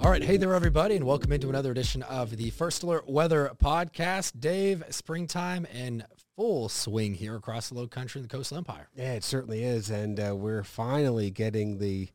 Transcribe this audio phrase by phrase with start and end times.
[0.00, 3.50] All right, hey there, everybody, and welcome into another edition of the First Alert Weather
[3.60, 4.38] Podcast.
[4.38, 6.04] Dave, springtime in
[6.36, 8.88] full swing here across the low country and the coastal empire.
[8.94, 12.08] Yeah, it certainly is, and uh, we're finally getting the,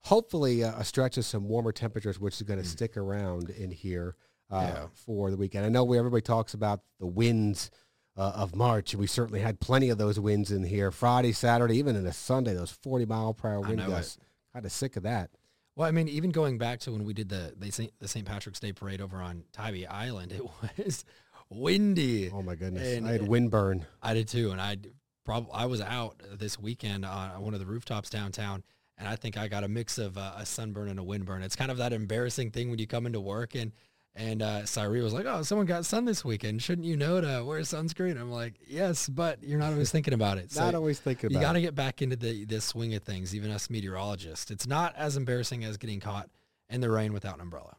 [0.00, 3.70] hopefully, uh, a stretch of some warmer temperatures, which is going to stick around in
[3.70, 4.16] here
[4.50, 4.86] uh, Yeah.
[4.92, 5.64] for the weekend.
[5.64, 7.70] I know we, everybody talks about the winds
[8.16, 11.76] uh, of March, and we certainly had plenty of those winds in here Friday, Saturday,
[11.78, 12.54] even into Sunday.
[12.54, 14.18] Those forty mile per hour wind gusts.
[14.52, 15.30] Kind of sick of that.
[15.76, 17.92] Well, I mean, even going back to when we did the the St.
[18.00, 18.26] the St.
[18.26, 20.32] Patrick's Day parade over on Tybee Island,
[20.76, 21.04] it was
[21.48, 22.30] windy.
[22.30, 23.86] Oh my goodness, And I had it- wind burn.
[24.02, 24.76] I did too, and I
[25.24, 28.62] probably I was out this weekend on one of the rooftops downtown,
[28.98, 31.42] and I think I got a mix of uh, a sunburn and a windburn.
[31.42, 33.72] It's kind of that embarrassing thing when you come into work and
[34.14, 36.62] and uh, Cyree was like, "Oh, someone got sun this weekend.
[36.62, 40.38] Shouldn't you know to wear sunscreen?" I'm like, "Yes, but you're not always thinking about
[40.38, 40.50] it.
[40.50, 43.34] So Not always thinking you got to get back into the the swing of things.
[43.34, 46.28] Even us meteorologists, it's not as embarrassing as getting caught
[46.68, 47.76] in the rain without an umbrella.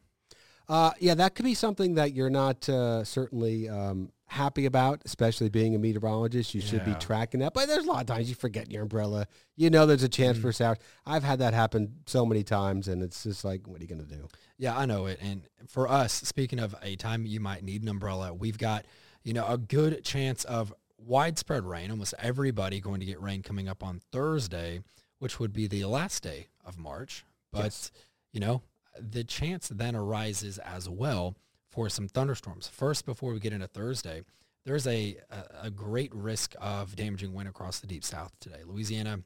[0.68, 5.48] Uh, yeah, that could be something that you're not uh, certainly um, happy about, especially
[5.48, 6.54] being a meteorologist.
[6.54, 6.98] You should be Yeah.
[6.98, 7.52] tracking that.
[7.52, 9.26] But there's a lot of times you forget your umbrella.
[9.56, 10.42] You know there's a chance Mm.
[10.42, 10.78] for sour.
[11.04, 14.06] I've had that happen so many times, and it's just like, what are you going
[14.06, 14.28] to do?
[14.58, 15.18] Yeah, I know it.
[15.20, 18.86] And for us, speaking of a time you might need an umbrella, we've got,
[19.24, 21.90] you know, a good chance of widespread rain.
[21.90, 24.80] Almost everybody going to get rain coming up on Thursday,
[25.18, 27.24] which would be the last day of March.
[27.50, 27.90] But, Yes.
[28.32, 28.62] you know,
[28.98, 31.36] the chance then arises as well
[31.70, 32.68] for some thunderstorms.
[32.68, 34.22] First, before we get into Thursday,
[34.64, 38.60] there's a, a, a great risk of damaging wind across the deep south today.
[38.64, 39.20] Louisiana,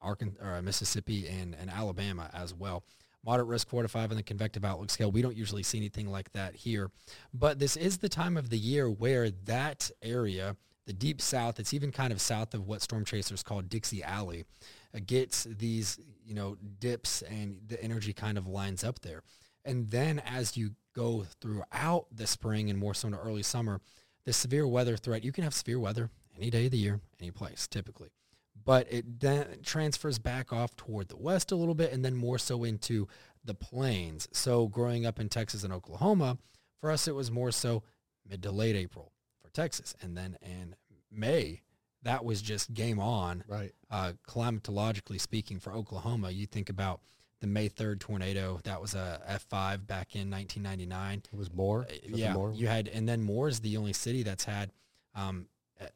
[0.00, 2.84] Arkansas, or uh, Mississippi, and, and Alabama as well
[3.24, 5.10] moderate risk four to five on the convective outlook scale.
[5.10, 6.90] We don't usually see anything like that here,
[7.32, 11.72] but this is the time of the year where that area, the deep south, it's
[11.74, 14.44] even kind of south of what storm chasers call Dixie Alley,
[14.94, 19.22] uh, gets these, you know, dips and the energy kind of lines up there.
[19.64, 23.80] And then as you go throughout the spring and more so into early summer,
[24.24, 27.30] the severe weather threat, you can have severe weather any day of the year, any
[27.30, 28.10] place typically
[28.64, 32.38] but it then transfers back off toward the west a little bit and then more
[32.38, 33.08] so into
[33.44, 34.28] the plains.
[34.32, 36.38] So growing up in Texas and Oklahoma,
[36.80, 37.82] for us it was more so
[38.28, 39.11] mid to late April
[39.52, 39.94] Texas.
[40.02, 40.74] And then in
[41.10, 41.62] May,
[42.02, 43.44] that was just game on.
[43.46, 43.72] Right.
[43.90, 47.00] Uh, climatologically speaking for Oklahoma, you think about
[47.40, 48.60] the May 3rd tornado.
[48.64, 51.22] That was a F5 back in 1999.
[51.32, 51.82] It was more.
[51.82, 52.52] Uh, Was yeah, more?
[52.52, 54.72] you had, and then Moore is the only city that's had
[55.14, 55.46] um,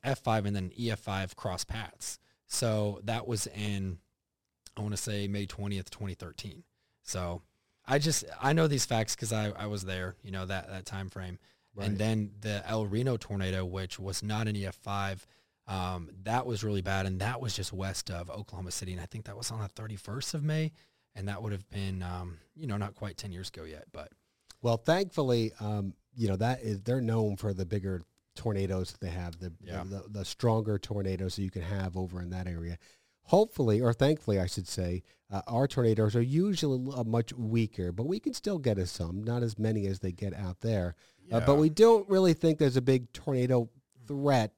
[0.04, 2.18] F5 and then EF5 cross paths.
[2.46, 3.98] So that was in,
[4.76, 6.62] I want to say May 20th, 2013.
[7.02, 7.42] So
[7.86, 10.86] I just, I know these facts because I, I was there, you know, that, that
[10.86, 11.38] time frame.
[11.76, 11.88] Right.
[11.88, 15.26] And then the El Reno tornado, which was not an EF5,
[15.68, 17.06] um, that was really bad.
[17.06, 18.92] And that was just west of Oklahoma City.
[18.92, 20.72] And I think that was on the 31st of May.
[21.14, 24.10] And that would have been, um, you know, not quite 10 years ago yet, but
[24.62, 28.02] Well, thankfully, um, you know that is they're known for the bigger
[28.34, 29.84] tornadoes that they have, the, Yeah.
[29.84, 32.78] the, the stronger tornadoes that you can have over in that area.
[33.26, 38.20] Hopefully, or thankfully, I should say, uh, our tornadoes are usually much weaker, but we
[38.20, 40.94] can still get us some, not as many as they get out there.
[41.32, 43.68] Uh, but we don't really think there's a big tornado
[44.06, 44.52] threat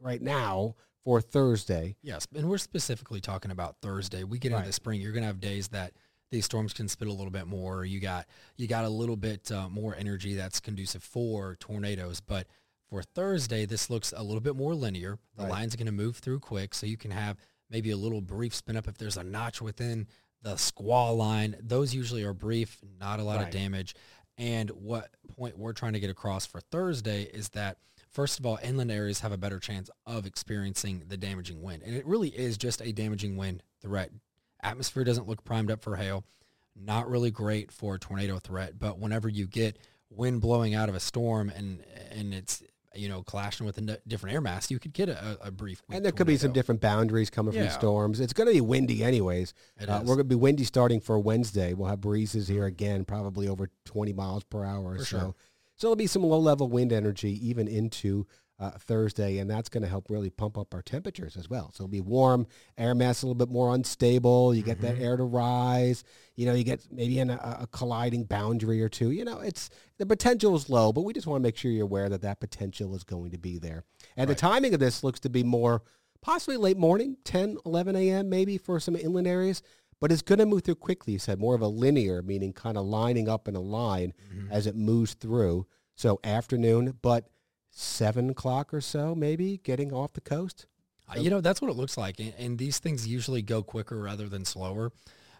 [0.00, 0.74] right now
[1.04, 1.96] for Thursday.
[2.02, 4.24] Yes, and we're specifically talking about Thursday.
[4.24, 4.66] We get into Right.
[4.66, 5.02] the spring.
[5.02, 5.92] You're going to have days that
[6.30, 7.84] these storms can spit a little bit more.
[7.84, 12.20] You got you got a little bit uh, more energy that's conducive for tornadoes.
[12.20, 12.46] But
[12.88, 15.18] for Thursday, this looks a little bit more linear.
[15.36, 15.50] The Right.
[15.52, 17.36] lines are going to move through quick, so you can have
[17.70, 20.06] maybe a little brief spin up if there's a notch within
[20.42, 21.56] the squall line.
[21.60, 23.94] Those usually are brief, not a lot of damage.
[24.36, 27.78] And what point we're trying to get across for Thursday is that
[28.10, 31.82] first of all, inland areas have a better chance of experiencing the damaging wind.
[31.84, 34.10] And it really is just a damaging wind threat.
[34.62, 36.24] Atmosphere doesn't look primed up for hail.
[36.76, 39.78] Not really great for a tornado threat, but whenever you get
[40.10, 42.62] wind blowing out of a storm and and it's
[42.96, 45.82] you know clashing with a n- different air mass, you could get a, a brief.
[45.90, 48.20] And there could be some different boundaries coming from storms.
[48.20, 49.54] It's going to be windy anyways.
[49.80, 51.74] Uh, we're going to be windy starting for Wednesday.
[51.74, 55.18] We'll have breezes here again, probably over 20 miles per hour or For so.
[55.18, 55.34] sure.
[55.76, 58.26] So there'll be some low level wind energy even into
[58.60, 61.72] uh, Thursday, and that's going to help really pump up our temperatures as well.
[61.74, 62.46] So it'll be warm,
[62.78, 64.54] air mass a little bit more unstable.
[64.54, 65.00] You get that Mhm.
[65.00, 66.04] air to rise.
[66.36, 69.10] You know, you get maybe in a, a colliding boundary or two.
[69.10, 71.84] You know, it's the potential is low, but we just want to make sure you're
[71.84, 73.82] aware that that potential is going to be there.
[74.16, 74.36] And Right.
[74.36, 75.82] the timing of this looks to be more
[76.20, 78.28] possibly late morning, 10, 11 a.m.
[78.30, 79.62] maybe for some inland areas.
[80.00, 81.14] But it's going to move through quickly.
[81.14, 84.50] You said more of a linear, meaning kind of lining up in a line Mhm.
[84.50, 85.66] as it moves through.
[85.96, 87.28] So afternoon, but
[87.74, 90.66] seven o'clock or so, maybe getting off the coast.
[91.08, 92.20] Uh, You know, that's what it looks like.
[92.20, 94.92] And, and these things usually go quicker rather than slower.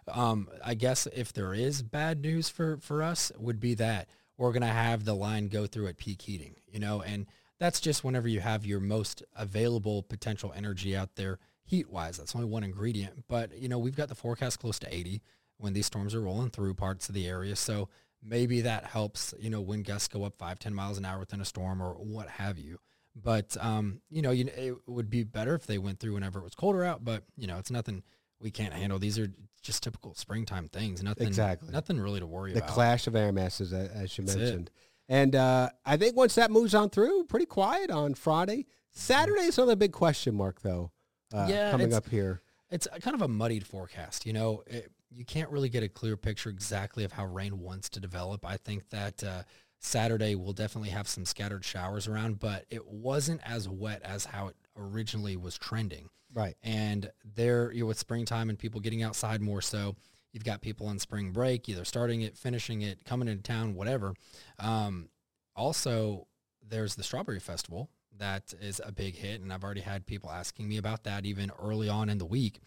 [0.08, 4.52] Um, I guess if there is bad news for, for us would be that we're
[4.52, 7.26] going to have the line go through at peak heating, you know, and
[7.58, 12.18] that's just whenever you have your most available potential energy out there heat wise.
[12.18, 15.22] That's only one ingredient, but you know, we've got the forecast close to 80
[15.58, 17.56] when these storms are rolling through parts of the area.
[17.56, 17.88] So
[18.24, 21.40] maybe that helps, you know, when gusts go up five, 10 miles an hour within
[21.40, 22.78] a storm or what have you.
[23.16, 26.44] But, um, you know, you, it would be better if they went through whenever it
[26.44, 28.02] was colder out, but you know, it's nothing
[28.40, 28.98] we can't handle.
[28.98, 29.28] These are
[29.62, 31.02] just typical springtime things.
[31.02, 31.70] Nothing, Exactly.
[31.70, 32.68] nothing really to worry the about.
[32.68, 34.40] The clash of air masses, as you That's it.
[34.40, 34.70] mentioned.
[35.08, 38.66] And uh, I think once that moves on through, pretty quiet on Friday.
[38.90, 40.90] Saturday is another big question mark, though,
[41.32, 42.40] uh, Yeah, coming up here.
[42.70, 44.24] it's kind of a muddied forecast.
[44.26, 47.88] You know, it, you can't really get a clear picture exactly of how rain wants
[47.90, 48.44] to develop.
[48.44, 49.42] I think that uh,
[49.78, 54.48] Saturday will definitely have some scattered showers around, but it wasn't as wet as how
[54.48, 56.08] it originally was trending.
[56.32, 56.56] Right.
[56.62, 59.94] And there, you know, with springtime and people getting outside more so,
[60.32, 64.14] you've got people on spring break, either starting it, finishing it, coming into town, whatever.
[64.58, 65.10] Um,
[65.54, 66.26] also,
[66.66, 67.88] there's the Strawberry Festival
[68.18, 71.52] that is a big hit, and I've already had people asking me about that even
[71.62, 72.60] early on in the week.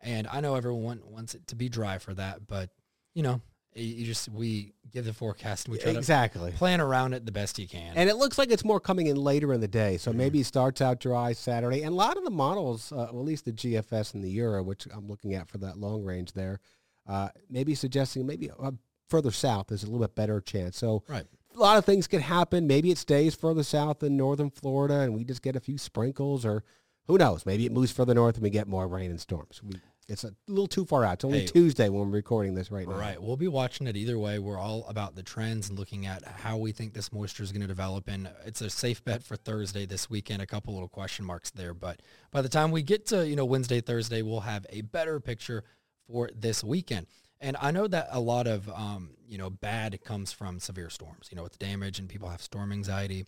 [0.00, 2.70] And I know everyone wants it to be dry for that, but
[3.14, 3.40] you know,
[3.74, 6.50] you- just we give the forecast and we try Exactly.
[6.52, 7.96] to plan around it the best you can.
[7.96, 9.96] And it looks like it's more coming in later in the day.
[9.98, 10.16] So Mhm.
[10.16, 11.82] maybe it starts out dry Saturday.
[11.82, 14.62] And a lot of the models, uh, well, at least the GFS and the Euro,
[14.62, 16.60] which I'm looking at for that long range there,
[17.06, 18.72] uh, maybe suggesting maybe uh,
[19.08, 20.76] further south is a little bit better chance.
[20.78, 21.26] So right.
[21.54, 22.66] a lot of things could happen.
[22.66, 26.44] Maybe it stays further south in northern Florida and we just get a few sprinkles
[26.44, 26.64] or
[27.06, 27.46] who knows?
[27.46, 29.62] Maybe it moves further north and we get more rain and storms.
[29.62, 29.76] We,
[30.08, 31.14] it's a little too far out.
[31.14, 31.46] It's only Hey.
[31.46, 32.94] Tuesday when we're recording this right now.
[32.94, 33.20] Right.
[33.20, 34.38] We'll be watching it either way.
[34.38, 37.62] We're all about the trends and looking at how we think this moisture is going
[37.62, 38.06] to develop.
[38.06, 40.42] And it's a safe bet for Thursday this weekend.
[40.42, 41.74] A couple little question marks there.
[41.74, 45.18] But by the time we get to, you know, Wednesday, Thursday, we'll have a better
[45.18, 45.64] picture
[46.06, 47.08] for this weekend.
[47.40, 51.28] And I know that a lot of, um, you know, bad comes from severe storms,
[51.30, 53.26] you know, with damage and people have storm anxiety.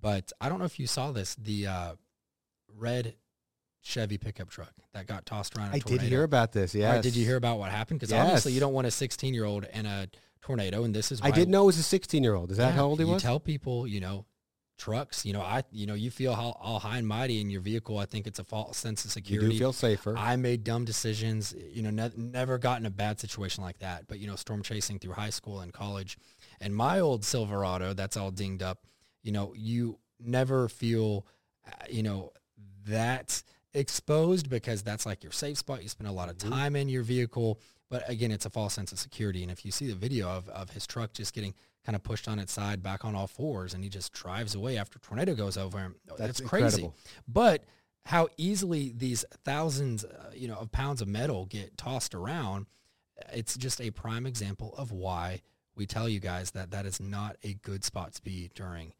[0.00, 1.92] But I don't know if you saw this, the uh,
[2.76, 3.14] red
[3.84, 5.74] Chevy pickup truck that got tossed around.
[5.74, 6.74] I did hear about this.
[6.74, 6.94] Yeah.
[6.94, 7.98] Right, did you hear about what happened?
[7.98, 10.08] Because obviously you don't want a 16 year old in a
[10.40, 12.50] tornado, and this is I didn't know it was a 16 year old.
[12.52, 13.22] Is that Yeah, how old he you was?
[13.22, 14.24] tell people, you know,
[14.78, 15.24] trucks.
[15.26, 17.98] You know, I, you know, you feel how all high and mighty in your vehicle.
[17.98, 19.52] I think it's a false sense of you security.
[19.54, 20.16] do feel safer.
[20.16, 21.52] I made dumb decisions.
[21.72, 24.06] You know, ne- never got in a bad situation like that.
[24.06, 26.18] But you know, storm chasing through high school and college,
[26.60, 28.86] and my old Silverado that's all dinged up.
[29.24, 31.26] You know, you never feel,
[31.66, 32.32] uh, you know,
[32.86, 33.42] that
[33.74, 35.82] exposed because that's like your safe spot.
[35.82, 36.50] You spend a lot of Mhm.
[36.50, 37.58] time in your vehicle.
[37.88, 39.42] But again, it's a false sense of security.
[39.42, 41.54] And if you see the video of, of his truck just getting
[41.84, 44.78] kind of pushed on its side back on all fours and he just drives away
[44.78, 46.64] after tornado goes over him, That's that's crazy.
[46.64, 46.96] incredible.
[47.28, 47.64] But
[48.06, 52.66] how easily these thousands, uh, you know, of pounds of metal get tossed around,
[53.32, 55.42] it's just a prime example of why
[55.74, 58.92] we tell you guys that that is not a good spot to be during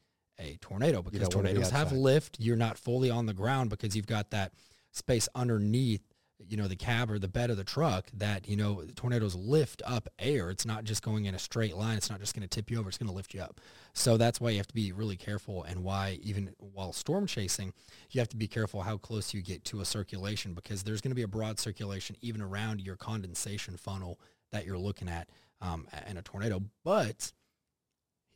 [0.43, 2.37] a tornado because don't wanna be tornadoes have lift.
[2.41, 4.53] You're not fully on the ground because you've got that
[4.91, 6.03] space underneath,
[6.39, 9.81] you know, the cab or the bed of the truck that, you know, tornadoes lift
[9.87, 10.51] up air.
[10.51, 11.97] It's not just going in a straight line.
[11.97, 12.89] It's not just going to tip you over.
[12.89, 13.61] It's going to lift you up.
[13.95, 17.73] So that's why you have to be really careful and why even while storm chasing,
[18.11, 21.13] you have to be careful how close you get to a circulation because there's going
[21.13, 24.19] to be a broad circulation even around your condensation funnel
[24.51, 25.29] that you're looking at
[25.61, 26.61] um, in a tornado.
[26.85, 27.33] But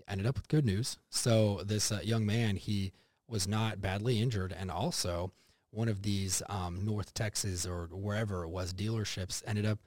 [0.09, 0.99] ended up with good news.
[1.11, 2.93] So this uh, young man, he
[3.29, 5.33] was not badly injured, and also
[5.71, 9.79] one of these um, North Texas or wherever it was dealerships ended up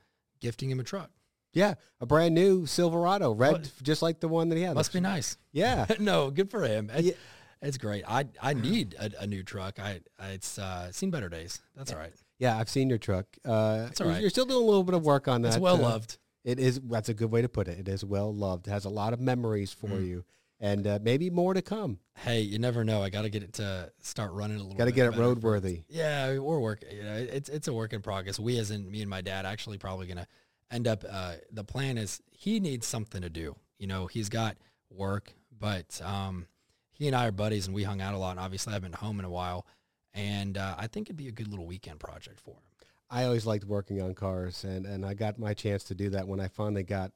[0.41, 1.09] gifting him a truck.
[1.53, 3.71] yeah, a brand new Silverado, red, What?
[3.81, 4.75] just like the one that he had.
[4.75, 5.37] Must be nice.
[5.51, 5.85] Yeah.
[5.99, 6.91] no, good for him.
[6.93, 7.13] It's, Yeah.
[7.61, 8.03] it's great.
[8.07, 9.79] I I need a, a new truck.
[9.79, 11.59] I, I it's uh, seen better days.
[11.75, 12.13] That's all right.
[12.37, 13.25] Yeah, I've seen your truck.
[13.43, 14.21] Uh, That's all right.
[14.21, 15.49] You're still doing a little bit of work on that.
[15.49, 16.17] It's well uh, loved.
[16.43, 16.79] It is.
[16.81, 17.79] That's a good way to put it.
[17.79, 18.67] It is well loved.
[18.67, 20.07] It has a lot of memories for Mm.
[20.07, 20.25] you,
[20.59, 21.99] and uh, maybe more to come.
[22.15, 23.03] Hey, you never know.
[23.03, 24.77] I got to get it to start running a little.
[24.77, 25.23] Got to get it better.
[25.35, 25.83] roadworthy.
[25.89, 26.95] Yeah, we're working.
[26.95, 28.39] You know, it's it's a work in progress.
[28.39, 30.27] We, as in me and my dad, actually probably gonna
[30.71, 31.03] end up.
[31.09, 33.55] Uh, the plan is he needs something to do.
[33.77, 34.55] You know, he's got
[34.89, 36.47] work, but um,
[36.91, 38.31] he and I are buddies, and we hung out a lot.
[38.31, 39.65] And obviously, I haven't been home in a while,
[40.13, 42.63] and uh, I think it'd be a good little weekend project for him.
[43.09, 46.27] I always liked working on cars, and, and I got my chance to do that
[46.27, 47.11] when I finally got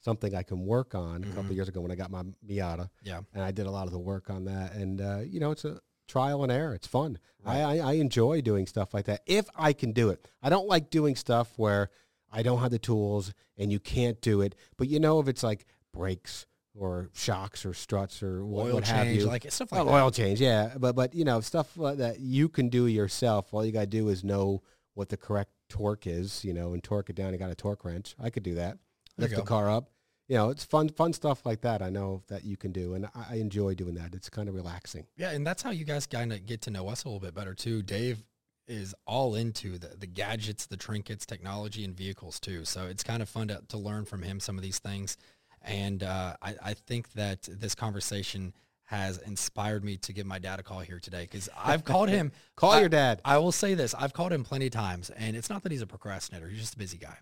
[0.00, 1.50] something I can work on a couple Mhm.
[1.50, 3.92] of years ago when I got my Miata, Yeah, and I did a lot of
[3.92, 4.74] the work on that.
[4.74, 6.74] And uh, you know, it's a trial and error.
[6.74, 7.18] It's fun.
[7.44, 7.56] Right.
[7.56, 10.26] I, I I enjoy doing stuff like that if I can do it.
[10.42, 11.90] I don't like doing stuff where
[12.30, 14.54] I don't have the tools and you can't do it.
[14.76, 16.46] But you know, if it's like brakes
[16.78, 19.26] or shocks or struts or what, Oil what have change, you.
[19.26, 19.90] like stuff like Oh, that.
[19.92, 23.52] oil change, yeah, but but you know stuff that you can do yourself.
[23.54, 24.62] All you got to do is know
[24.96, 27.32] what the correct torque is, you know, and torque it down.
[27.32, 28.16] You got a torque wrench.
[28.18, 28.78] I could do that.
[29.18, 29.90] Lift the car up.
[30.28, 31.82] You know, it's fun fun stuff like that.
[31.82, 34.14] I know that you can do, and I, I enjoy doing that.
[34.14, 35.06] It's kind of relaxing.
[35.16, 37.34] Yeah, and that's how you guys kind of get to know us a little bit
[37.34, 37.82] better too.
[37.82, 38.24] Dave
[38.66, 42.64] is all into the, the gadgets, the trinkets, technology, and vehicles too.
[42.64, 45.16] So it's kind of fun to, to learn from him some of these things.
[45.62, 48.54] And uh, I, I think that this conversation
[48.86, 52.32] has inspired me to give my dad a call here today because I've called him.
[52.56, 53.20] Call I- your dad.
[53.24, 53.94] I will say this.
[53.94, 56.48] I've called him plenty of times, and it's not that he's a procrastinator.
[56.48, 57.18] He's just a busy guy.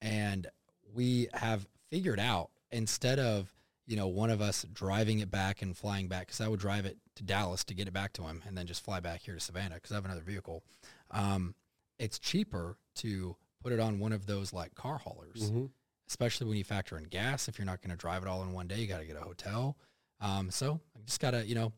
[0.00, 0.46] And
[0.94, 3.52] we have figured out instead of,
[3.86, 6.86] you know, one of us driving it back and flying back, because I would drive
[6.86, 9.34] it to Dallas to get it back to him and then just fly back here
[9.34, 10.62] to Savannah because I have another vehicle.
[11.10, 11.54] Um,
[11.98, 15.70] it's cheaper to put it on one of those like car haulers, Mhm.
[16.08, 17.48] especially when you factor in gas.
[17.48, 19.16] If you're not going to drive it all in one day, you got to get
[19.16, 19.76] a hotel.
[20.22, 21.72] Um, so I just got to, you know,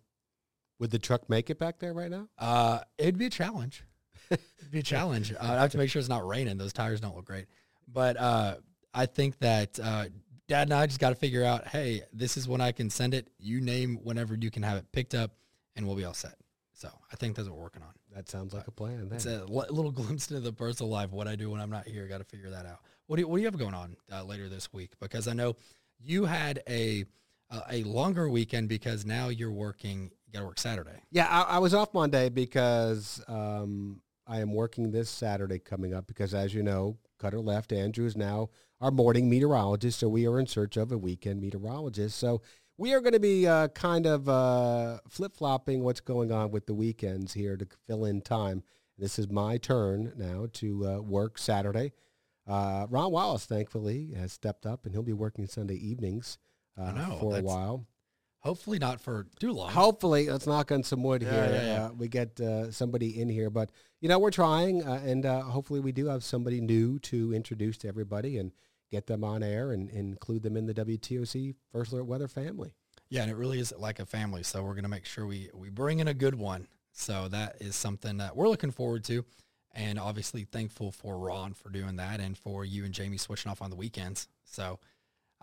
[0.78, 2.28] Would the truck make it back there right now?
[2.38, 3.82] uh, it'd be a challenge.
[4.30, 5.32] it'd be a challenge.
[5.40, 6.58] Uh, I have to make sure it's not raining.
[6.58, 7.46] Those tires don't look great.
[7.88, 8.56] But uh,
[8.92, 10.06] I think that uh,
[10.48, 13.14] Dad and I just got to figure out, hey, this is when I can send
[13.14, 13.28] it.
[13.38, 15.32] You name whenever you can have it picked up,
[15.76, 16.34] and we'll be all set.
[16.74, 17.92] So I think that's what we're working on.
[18.14, 19.08] That sounds like a plan.
[19.12, 21.86] It's a li- little glimpse into the personal life, what I do when I'm not
[21.86, 22.06] here.
[22.08, 22.80] Got to figure that out.
[23.06, 24.90] What do you, what do you have going on uh, later this week?
[25.00, 25.56] Because I know
[26.00, 27.04] you had a
[27.50, 30.10] uh, a longer weekend because now you're working.
[30.26, 31.02] You got to work Saturday.
[31.10, 36.06] Yeah, I, I was off Monday because um, I am working this Saturday coming up
[36.06, 37.72] because, as you know, Cutter left.
[37.72, 42.18] Andrew is now our morning meteorologist, so we are in search of a weekend meteorologist.
[42.18, 42.42] So
[42.76, 46.74] we are going to be uh, kind of uh, flip-flopping what's going on with the
[46.74, 48.62] weekends here to fill in time.
[48.98, 51.92] This is my turn now to uh, work Saturday.
[52.46, 56.38] Uh, Ron Wallace, thankfully, has stepped up, and he'll be working Sunday evenings
[56.78, 57.86] uh, I know, for a while.
[58.40, 59.70] Hopefully not for too long.
[59.70, 61.54] Hopefully, let's knock on some wood Yeah, here.
[61.54, 61.84] yeah, yeah.
[61.86, 65.40] Uh, we get uh, somebody in here, but you know we're trying, uh, and uh,
[65.42, 68.52] hopefully we do have somebody new to introduce to everybody and
[68.90, 72.74] get them on air and, and include them in the WTOC First Alert Weather family.
[73.08, 74.42] Yeah, and it really is like a family.
[74.42, 76.68] So we're going to make sure we, we bring in a good one.
[76.92, 79.24] So that is something that we're looking forward to.
[79.72, 83.62] And obviously thankful for Ron for doing that and for you and Jamie switching off
[83.62, 84.28] on the weekends.
[84.44, 84.78] So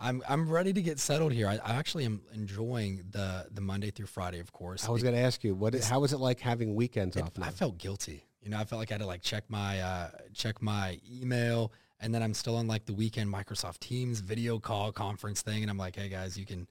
[0.02, 1.46] I'm I'm ready to get settled here.
[1.46, 4.86] I, I actually am enjoying the the Monday through Friday, of course.
[4.86, 5.74] I was going to ask you, what?
[5.74, 7.46] It's- How is it like having weekends It- off now?
[7.46, 8.26] I felt guilty.
[8.42, 11.72] You know, I felt like I had to like check my uh, check my email,
[12.00, 15.70] and then I'm still on like the weekend Microsoft Teams video call conference thing, and
[15.70, 16.66] I'm like, hey guys, you can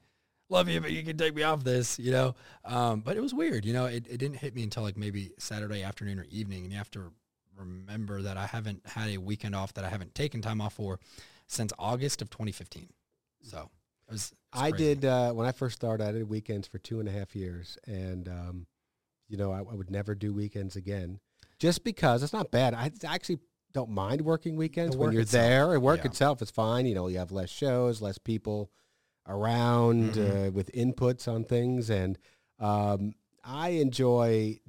[0.50, 2.36] love you, but you can take me off this, you know.
[2.66, 3.86] Um, but it was weird, you know.
[3.86, 6.92] It, it didn't hit me until like maybe Saturday afternoon or evening, and you have
[6.92, 7.14] to
[7.58, 11.00] remember that I haven't had a weekend off that I haven't taken time off for
[11.48, 12.90] since August of 2015.
[13.44, 13.70] So
[14.08, 14.32] it was.
[14.32, 14.96] it was I crazy.
[14.96, 16.04] did uh, when I first started.
[16.06, 18.68] I did weekends for two and a half years, and um,
[19.28, 21.20] you know I, I would never do weekends again,
[21.60, 22.74] just because it's not bad.
[22.74, 23.40] I actually
[23.74, 25.74] don't mind working weekends when you're itself, there.
[25.74, 26.08] And work yeah.
[26.08, 26.86] itself is fine.
[26.86, 28.70] You know, you have less shows, less people
[29.28, 30.48] around Mhm.
[30.48, 32.18] uh, with inputs on things, and
[32.60, 34.60] um, I enjoy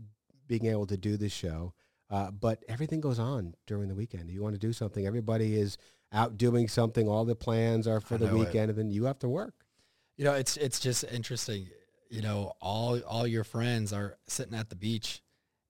[0.46, 1.74] being able to do this show.
[2.10, 4.30] Uh, but everything goes on during the weekend.
[4.30, 5.06] You want to do something.
[5.06, 5.78] Everybody is
[6.12, 7.08] out doing something.
[7.08, 8.38] All the plans are for the know it.
[8.46, 9.54] weekend, and then you have to work.
[10.16, 11.68] You know, it's it's just interesting.
[12.10, 15.22] You know, all all your friends are sitting at the beach,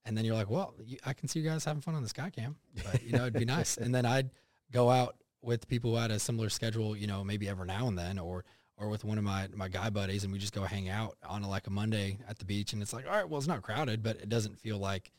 [0.04, 2.08] and then you're like, "Well, you, I can see you guys having fun on the
[2.08, 4.30] sky cam, but you know, it'd be nice." And then I'd
[4.72, 6.96] go out with people who had a similar schedule.
[6.96, 8.44] You know, maybe every now and then, or
[8.76, 11.44] or with one of my my guy buddies, and we just go hang out on
[11.44, 13.62] a, like a Monday at the beach, and it's like, all right, well, it's not
[13.62, 15.12] crowded, but it doesn't feel like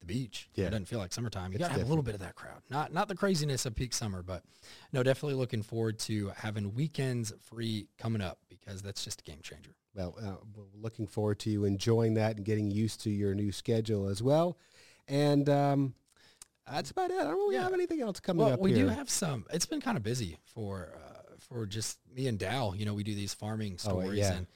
[0.00, 0.48] the beach.
[0.54, 0.66] Yeah.
[0.66, 1.52] It doesn't feel like summertime.
[1.52, 2.62] You It's got to have a little bit of that crowd.
[2.70, 4.42] Not not the craziness of peak summer, but
[4.92, 9.40] no, definitely looking forward to having weekends free coming up because that's just a game
[9.42, 9.70] changer.
[9.94, 10.36] Well, uh,
[10.74, 14.56] looking forward to you enjoying that and getting used to your new schedule as well.
[15.08, 15.94] And um,
[16.70, 17.18] that's about it.
[17.18, 17.62] I don't really Yeah.
[17.64, 18.84] have anything else coming Well, up we here.
[18.84, 19.46] do have some.
[19.52, 22.76] It's been kind of busy for uh, for just me and Dal.
[22.76, 24.34] You know, we do these farming Oh, stories, yeah.
[24.34, 24.46] and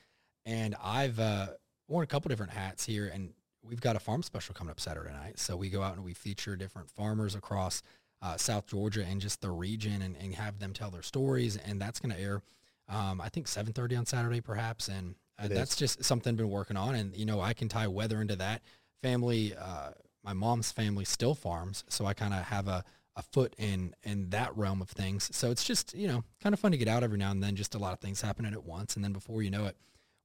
[0.44, 1.48] and I've uh,
[1.88, 3.32] worn a couple different hats here, and
[3.62, 5.38] we've got a farm special coming up Saturday night.
[5.38, 7.82] So we go out and we feature different farmers across
[8.20, 11.80] uh, South Georgia and just the region, and, and have them tell their stories, and
[11.80, 12.40] that's going to air.
[12.88, 16.76] Um, I think 7:30 on Saturday, perhaps, and uh, that's just something I've been working
[16.76, 18.62] on, and you know I can tie weather into that.
[19.02, 19.90] Family, uh,
[20.22, 22.84] my mom's family still farms, so I kind of have a
[23.16, 25.28] a foot in in that realm of things.
[25.36, 27.56] So it's just you know kind of fun to get out every now and then.
[27.56, 29.76] Just a lot of things happening at once, and then before you know it,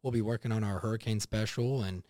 [0.03, 2.03] we'll be working on our hurricane special and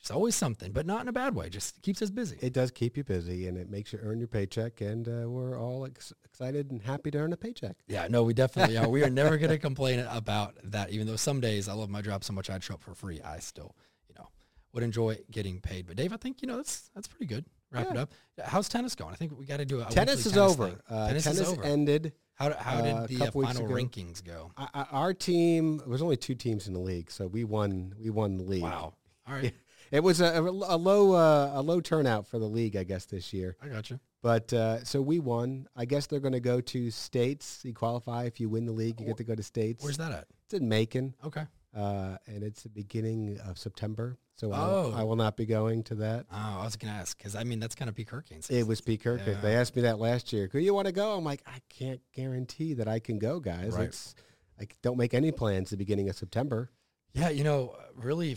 [0.00, 1.48] It's always something, but not in a bad way.
[1.48, 2.38] Just keeps us busy.
[2.40, 5.58] It does keep you busy, and it makes you earn your paycheck, and uh, we're
[5.58, 7.76] all ex- excited and happy to earn a paycheck.
[7.88, 8.88] Yeah, no, we definitely are.
[8.88, 12.00] We are never going to complain about that, even though some days I love my
[12.00, 13.20] job so much I'd show up for free.
[13.20, 13.74] I still,
[14.08, 14.28] you know,
[14.72, 15.86] would enjoy getting paid.
[15.86, 17.44] But Dave, I think, you know, that's that's pretty good.
[17.70, 18.12] Wrap it up.
[18.42, 19.12] How's tennis going?
[19.12, 20.68] I think we got to do a tennis weekly is over.
[20.68, 20.78] thing.
[20.88, 21.64] Uh, tennis, tennis, is over.
[21.64, 22.12] ended.
[22.34, 24.52] how how uh, did the uh, final rankings go?
[24.56, 27.94] I, I, our team there was only two teams in the league, so we won.
[28.00, 28.62] We won the league.
[28.62, 28.94] Wow.
[29.28, 29.52] All right.
[29.90, 33.04] It was a, a, a low uh, a low turnout for the league, I guess,
[33.06, 33.56] this year.
[33.62, 33.98] I got you.
[34.22, 35.68] But uh, so we won.
[35.76, 37.60] I guess they're going to go to states.
[37.64, 39.00] You qualify if you win the league.
[39.00, 39.82] You get to go to states.
[39.84, 40.26] Where's that at?
[40.44, 41.44] It's in Macon, Okay.
[41.76, 44.18] uh, and it's the beginning of September.
[44.36, 44.82] So I, Oh.
[44.88, 46.26] will, I will not be going to that.
[46.32, 48.66] Oh, I was going to ask because I mean that's kind of peak hurricane It
[48.66, 49.20] was Pete Kirk.
[49.26, 49.34] Yeah.
[49.40, 50.46] They asked me that last year.
[50.48, 51.16] Do you want to go?
[51.16, 53.72] I'm like, I can't guarantee that I can go, guys.
[53.74, 53.86] Right.
[53.88, 54.14] It's
[54.60, 56.70] I don't make any plans the beginning of September.
[57.14, 58.36] Yeah, you know, really,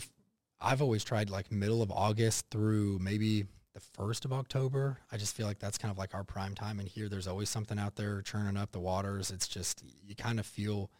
[0.62, 4.98] I've always tried like middle of August through maybe the first of October.
[5.10, 6.78] I just feel like that's kind of like our prime time.
[6.78, 9.30] And here, there's always something out there churning up the waters.
[9.30, 10.90] It's just you kind of feel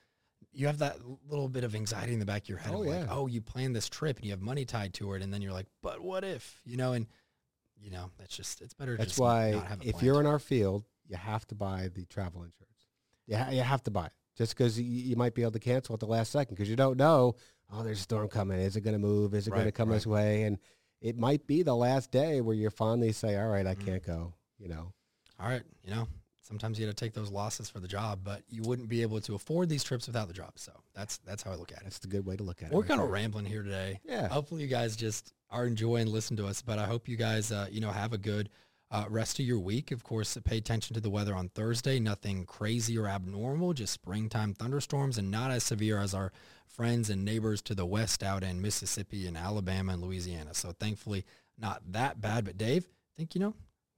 [0.53, 2.75] you have that little bit of anxiety in the back of your head.
[2.75, 3.07] Oh, of like, yeah.
[3.11, 5.53] oh, you plan this trip and you have money tied to it, and then you're
[5.53, 6.61] like, but what if?
[6.65, 7.07] You know, and
[7.81, 8.97] you know, that's just it's better.
[8.97, 12.05] That's just why not have if you're in our field, you have to buy the
[12.07, 12.69] travel insurance.
[13.27, 15.59] You, ha- you have to buy it just because you, you might be able to
[15.59, 17.35] cancel at the last second because you don't know.
[17.73, 18.59] Oh, there's a storm coming.
[18.61, 19.35] Is it going to move?
[19.35, 20.43] Is it going to Right, come this way?
[20.45, 20.59] And
[21.01, 23.81] it might be the last day where you finally say, "All right, I Mhm.
[23.87, 24.93] can't go." You know,
[25.41, 26.07] all right, you know,
[26.43, 29.21] sometimes you got to take those losses for the job, but you wouldn't be able
[29.23, 30.53] to afford these trips without the job.
[30.59, 31.85] So that's that's how I look at it.
[31.85, 32.75] that's the good way to look at it.
[32.75, 34.01] We're kind of rambling here today.
[34.05, 34.29] Yeah.
[34.29, 37.69] Hopefully you guys just are enjoying listening to us, but I hope you guys, uh,
[37.71, 38.51] you know, have a good
[38.93, 39.91] uh, rest of your week.
[39.91, 41.99] Of course, pay attention to the weather on Thursday.
[41.99, 46.31] Nothing crazy or abnormal, just springtime thunderstorms and not as severe as our
[46.67, 50.55] friends and neighbors to the west out in Mississippi and Alabama and Louisiana.
[50.55, 51.25] So thankfully
[51.59, 52.45] not that bad.
[52.45, 53.55] But Dave, I think, you know,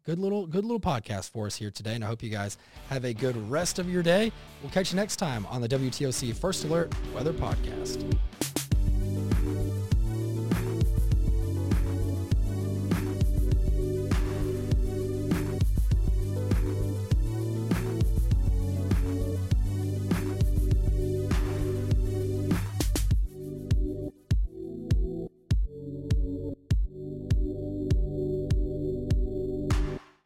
[0.06, 1.96] good little, good little podcast for us here today.
[1.96, 2.56] And I hope you guys
[2.88, 4.30] have a good rest of your day.
[4.62, 8.16] We'll catch you next time on the WTOC First Alert Weather Podcast.